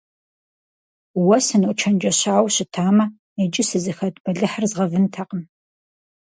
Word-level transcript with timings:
Уэ 1.25 1.37
сыночэнджэщауэ 1.45 2.49
щытамэ, 2.55 3.05
иджы 3.43 3.63
сызыхэт 3.69 4.15
бэлыхьыр 4.23 4.65
згъэвынтэкъым. 4.71 5.41